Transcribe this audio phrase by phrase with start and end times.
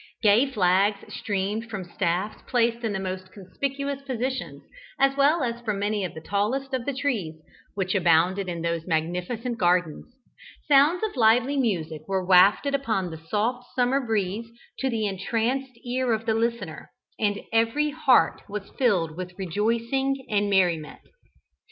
[0.23, 4.63] Gay flags streamed from staffs placed in the most conspicuous positions
[4.97, 7.35] as well as from many of the tallest of the trees
[7.75, 10.07] which abounded in those magnificent gardens;
[10.67, 16.13] sounds of lively music were wafted upon the soft summer breeze to the entranced ear
[16.13, 16.89] of the listener;
[17.19, 21.01] and every heart was filled with rejoicing and merriment.